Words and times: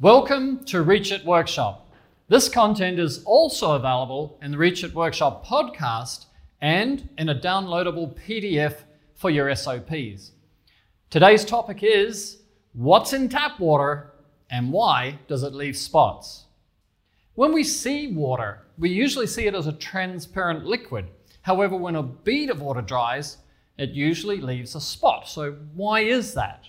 Welcome 0.00 0.64
to 0.66 0.82
Reach 0.82 1.10
It 1.10 1.24
Workshop. 1.24 1.90
This 2.28 2.48
content 2.48 3.00
is 3.00 3.24
also 3.24 3.72
available 3.72 4.38
in 4.40 4.52
the 4.52 4.56
Reach 4.56 4.84
It 4.84 4.94
Workshop 4.94 5.44
podcast 5.44 6.26
and 6.60 7.08
in 7.18 7.30
a 7.30 7.34
downloadable 7.34 8.14
PDF 8.14 8.76
for 9.16 9.28
your 9.28 9.52
SOPs. 9.56 10.30
Today's 11.10 11.44
topic 11.44 11.80
is 11.82 12.42
what's 12.74 13.12
in 13.12 13.28
tap 13.28 13.58
water 13.58 14.12
and 14.48 14.70
why 14.70 15.18
does 15.26 15.42
it 15.42 15.52
leave 15.52 15.76
spots? 15.76 16.44
When 17.34 17.52
we 17.52 17.64
see 17.64 18.12
water, 18.12 18.66
we 18.78 18.90
usually 18.90 19.26
see 19.26 19.48
it 19.48 19.54
as 19.56 19.66
a 19.66 19.72
transparent 19.72 20.64
liquid. 20.64 21.06
However, 21.42 21.74
when 21.74 21.96
a 21.96 22.04
bead 22.04 22.50
of 22.50 22.62
water 22.62 22.82
dries, 22.82 23.38
it 23.78 23.90
usually 23.90 24.40
leaves 24.40 24.76
a 24.76 24.80
spot. 24.80 25.26
So, 25.26 25.56
why 25.74 26.02
is 26.02 26.34
that? 26.34 26.66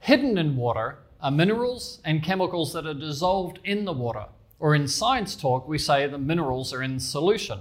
Hidden 0.00 0.36
in 0.36 0.56
water 0.56 0.98
are 1.20 1.30
minerals 1.30 2.00
and 2.04 2.22
chemicals 2.22 2.72
that 2.72 2.86
are 2.86 2.94
dissolved 2.94 3.58
in 3.64 3.84
the 3.84 3.92
water, 3.92 4.26
or 4.58 4.74
in 4.74 4.86
science 4.86 5.34
talk, 5.34 5.66
we 5.66 5.78
say 5.78 6.06
the 6.06 6.18
minerals 6.18 6.72
are 6.72 6.82
in 6.82 7.00
solution. 7.00 7.60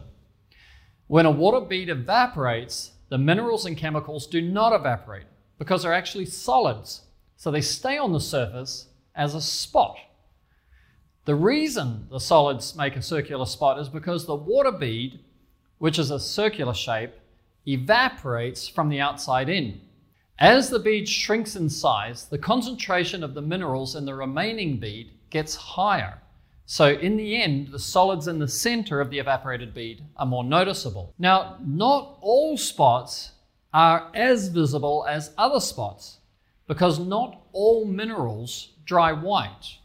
When 1.07 1.25
a 1.25 1.31
water 1.31 1.65
bead 1.65 1.89
evaporates, 1.89 2.91
the 3.09 3.17
minerals 3.17 3.65
and 3.65 3.77
chemicals 3.77 4.27
do 4.27 4.41
not 4.41 4.73
evaporate 4.73 5.25
because 5.57 5.83
they're 5.83 5.93
actually 5.93 6.25
solids, 6.25 7.03
so 7.35 7.49
they 7.49 7.61
stay 7.61 7.97
on 7.97 8.11
the 8.11 8.19
surface 8.19 8.87
as 9.15 9.33
a 9.33 9.41
spot. 9.41 9.97
The 11.25 11.35
reason 11.35 12.07
the 12.09 12.19
solids 12.19 12.75
make 12.75 12.95
a 12.95 13.01
circular 13.01 13.45
spot 13.45 13.79
is 13.79 13.89
because 13.89 14.25
the 14.25 14.35
water 14.35 14.71
bead, 14.71 15.19
which 15.77 15.99
is 15.99 16.11
a 16.11 16.19
circular 16.19 16.73
shape, 16.73 17.13
evaporates 17.67 18.67
from 18.67 18.89
the 18.89 19.01
outside 19.01 19.49
in. 19.49 19.81
As 20.39 20.69
the 20.69 20.77
bead 20.77 21.09
shrinks 21.09 21.55
in 21.55 21.67
size, 21.67 22.25
the 22.25 22.37
concentration 22.37 23.23
of 23.23 23.33
the 23.33 23.41
minerals 23.41 23.95
in 23.95 24.05
the 24.05 24.13
remaining 24.13 24.77
bead 24.77 25.13
gets 25.31 25.55
higher. 25.55 26.21
So, 26.67 26.89
in 26.89 27.17
the 27.17 27.41
end, 27.41 27.69
the 27.69 27.79
solids 27.79 28.27
in 28.27 28.37
the 28.37 28.47
center 28.47 29.01
of 29.01 29.09
the 29.09 29.17
evaporated 29.17 29.73
bead 29.73 30.03
are 30.15 30.27
more 30.27 30.43
noticeable. 30.43 31.13
Now, 31.17 31.57
not 31.65 32.19
all 32.21 32.55
spots 32.55 33.31
are 33.73 34.11
as 34.13 34.49
visible 34.49 35.07
as 35.09 35.33
other 35.39 35.59
spots 35.59 36.19
because 36.67 36.99
not 36.99 37.41
all 37.51 37.85
minerals 37.85 38.73
dry 38.85 39.13
white. 39.13 39.77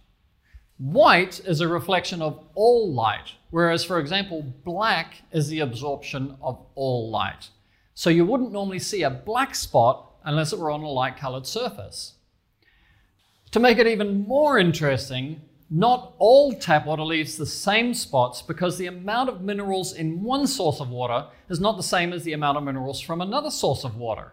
White 0.77 1.41
is 1.47 1.63
a 1.63 1.69
reflection 1.69 2.21
of 2.21 2.45
all 2.55 2.93
light, 2.93 3.33
whereas, 3.51 3.85
for 3.85 3.99
example, 3.99 4.43
black 4.65 5.23
is 5.31 5.49
the 5.49 5.61
absorption 5.61 6.37
of 6.43 6.61
all 6.75 7.11
light. 7.11 7.49
So 7.95 8.11
you 8.11 8.27
wouldn't 8.27 8.53
normally 8.53 8.81
see 8.81 9.03
a 9.03 9.11
black 9.11 9.55
spot 9.55 10.12
unless 10.25 10.53
it 10.53 10.59
were 10.59 10.71
on 10.71 10.83
a 10.83 10.89
light 10.89 11.17
colored 11.17 11.47
surface. 11.47 12.15
To 13.53 13.61
make 13.61 13.79
it 13.79 13.87
even 13.87 14.27
more 14.27 14.59
interesting, 14.59 15.43
not 15.69 16.15
all 16.19 16.53
tap 16.53 16.87
water 16.87 17.03
leaves 17.03 17.37
the 17.37 17.47
same 17.47 17.95
spots 17.95 18.43
because 18.43 18.77
the 18.77 18.87
amount 18.87 19.29
of 19.29 19.41
minerals 19.41 19.95
in 19.95 20.23
one 20.23 20.47
source 20.47 20.81
of 20.81 20.91
water 20.91 21.27
is 21.49 21.61
not 21.61 21.77
the 21.77 21.83
same 21.83 22.13
as 22.13 22.25
the 22.25 22.35
amount 22.35 22.59
of 22.59 22.65
minerals 22.65 23.01
from 23.01 23.21
another 23.21 23.51
source 23.51 23.85
of 23.85 23.97
water. 23.97 24.33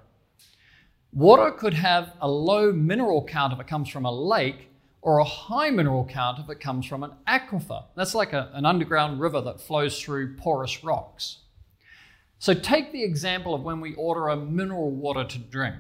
Water 1.12 1.52
could 1.52 1.74
have 1.74 2.14
a 2.22 2.28
low 2.30 2.72
mineral 2.72 3.24
count 3.26 3.54
if 3.54 3.60
it 3.60 3.68
comes 3.68 3.90
from 3.90 4.06
a 4.06 4.12
lake, 4.12 4.70
or 5.02 5.20
a 5.20 5.24
high 5.24 5.70
mineral 5.70 6.06
count 6.06 6.40
if 6.40 6.50
it 6.50 6.60
comes 6.60 6.86
from 6.86 7.04
an 7.04 7.12
aquifer. 7.28 7.86
That's 7.96 8.14
like 8.14 8.34
a, 8.34 8.52
an 8.54 8.66
underground 8.66 9.20
river 9.20 9.42
that 9.42 9.62
flows 9.62 10.02
through 10.02 10.36
porous 10.36 10.84
rocks. 10.84 11.40
So 12.40 12.54
take 12.54 12.94
the 12.94 13.04
example 13.04 13.54
of 13.54 13.64
when 13.64 13.82
we 13.82 13.94
order 13.96 14.30
a 14.30 14.38
mineral 14.38 14.92
water 14.92 15.26
to 15.26 15.38
drink. 15.38 15.76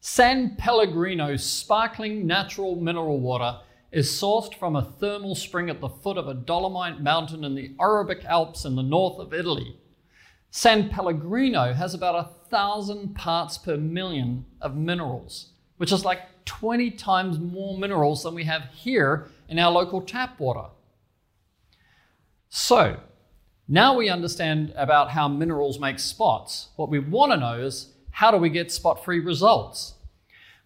San 0.00 0.56
Pellegrino 0.56 1.36
sparkling 1.36 2.26
natural 2.26 2.74
mineral 2.74 3.20
water 3.20 3.58
is 3.92 4.08
sourced 4.08 4.54
from 4.54 4.76
a 4.76 4.84
thermal 4.98 5.34
spring 5.34 5.68
at 5.68 5.80
the 5.80 5.90
foot 5.90 6.16
of 6.16 6.26
a 6.26 6.34
Dolomite 6.34 7.02
mountain 7.02 7.44
in 7.44 7.54
the 7.54 7.74
Orobic 7.78 8.24
Alps 8.24 8.64
in 8.64 8.76
the 8.76 8.82
north 8.82 9.18
of 9.18 9.34
Italy. 9.34 9.76
San 10.50 10.88
Pellegrino 10.88 11.74
has 11.74 11.92
about 11.92 12.14
a 12.14 12.48
thousand 12.48 13.14
parts 13.14 13.58
per 13.58 13.76
million 13.76 14.46
of 14.62 14.74
minerals, 14.74 15.50
which 15.76 15.92
is 15.92 16.04
like 16.04 16.22
20 16.46 16.92
times 16.92 17.38
more 17.38 17.76
minerals 17.76 18.22
than 18.22 18.34
we 18.34 18.44
have 18.44 18.62
here 18.72 19.28
in 19.50 19.58
our 19.58 19.70
local 19.70 20.00
tap 20.00 20.40
water. 20.40 20.70
So, 22.48 22.98
now 23.72 23.96
we 23.96 24.08
understand 24.08 24.72
about 24.76 25.10
how 25.10 25.28
minerals 25.28 25.78
make 25.78 26.00
spots. 26.00 26.70
What 26.74 26.90
we 26.90 26.98
want 26.98 27.30
to 27.30 27.36
know 27.36 27.54
is 27.54 27.94
how 28.10 28.32
do 28.32 28.36
we 28.36 28.50
get 28.50 28.72
spot 28.72 29.04
free 29.04 29.20
results? 29.20 29.94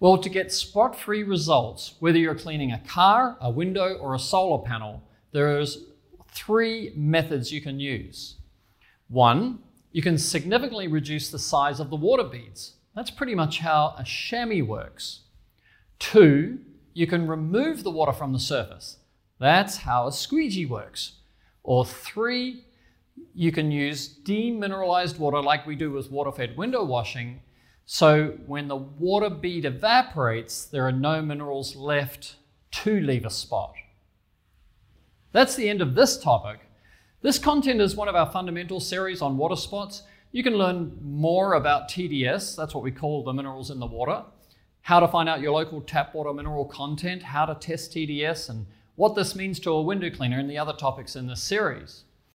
Well, 0.00 0.16
to 0.16 0.30
get 0.30 0.50
spot 0.50 0.98
free 0.98 1.22
results, 1.22 1.96
whether 2.00 2.16
you're 2.16 2.34
cleaning 2.34 2.72
a 2.72 2.82
car, 2.88 3.36
a 3.42 3.50
window, 3.50 3.94
or 3.96 4.14
a 4.14 4.18
solar 4.18 4.64
panel, 4.64 5.02
there's 5.32 5.84
three 6.32 6.92
methods 6.96 7.52
you 7.52 7.60
can 7.60 7.78
use. 7.78 8.36
One, 9.08 9.58
you 9.92 10.00
can 10.00 10.16
significantly 10.16 10.88
reduce 10.88 11.30
the 11.30 11.38
size 11.38 11.80
of 11.80 11.90
the 11.90 11.96
water 11.96 12.24
beads. 12.24 12.72
That's 12.96 13.10
pretty 13.10 13.34
much 13.34 13.58
how 13.58 13.94
a 13.98 14.04
chamois 14.04 14.62
works. 14.62 15.20
Two, 15.98 16.58
you 16.94 17.06
can 17.06 17.26
remove 17.26 17.82
the 17.82 17.90
water 17.90 18.12
from 18.12 18.32
the 18.32 18.38
surface. 18.38 18.96
That's 19.38 19.78
how 19.78 20.06
a 20.06 20.12
squeegee 20.12 20.64
works. 20.64 21.16
Or 21.62 21.84
three, 21.84 22.64
you 23.34 23.52
can 23.52 23.70
use 23.70 24.18
demineralized 24.24 25.18
water 25.18 25.40
like 25.42 25.66
we 25.66 25.76
do 25.76 25.90
with 25.90 26.10
water 26.10 26.32
fed 26.32 26.56
window 26.56 26.84
washing. 26.84 27.40
So 27.84 28.38
when 28.46 28.68
the 28.68 28.76
water 28.76 29.30
bead 29.30 29.64
evaporates, 29.64 30.64
there 30.64 30.86
are 30.86 30.92
no 30.92 31.20
minerals 31.20 31.76
left 31.76 32.36
to 32.82 33.00
leave 33.00 33.24
a 33.26 33.30
spot. 33.30 33.74
That's 35.32 35.54
the 35.54 35.68
end 35.68 35.80
of 35.80 35.94
this 35.94 36.16
topic. 36.18 36.60
This 37.22 37.38
content 37.38 37.80
is 37.80 37.96
one 37.96 38.08
of 38.08 38.14
our 38.14 38.30
fundamental 38.30 38.80
series 38.80 39.22
on 39.22 39.36
water 39.36 39.56
spots. 39.56 40.02
You 40.32 40.42
can 40.42 40.54
learn 40.54 40.98
more 41.02 41.54
about 41.54 41.88
TDS, 41.88 42.56
that's 42.56 42.74
what 42.74 42.84
we 42.84 42.90
call 42.90 43.24
the 43.24 43.32
minerals 43.32 43.70
in 43.70 43.78
the 43.78 43.86
water 43.86 44.24
how 44.84 45.00
to 45.00 45.08
find 45.08 45.30
out 45.30 45.40
your 45.40 45.52
local 45.52 45.80
tap 45.80 46.14
water 46.14 46.32
mineral 46.34 46.66
content, 46.66 47.22
how 47.22 47.46
to 47.46 47.54
test 47.54 47.92
TDS, 47.92 48.50
and 48.50 48.66
what 48.96 49.14
this 49.14 49.34
means 49.34 49.58
to 49.58 49.70
a 49.70 49.80
window 49.80 50.10
cleaner, 50.10 50.38
and 50.38 50.48
the 50.48 50.58
other 50.58 50.74
topics 50.74 51.16
in 51.16 51.26
this 51.26 51.42
series. 51.42 52.04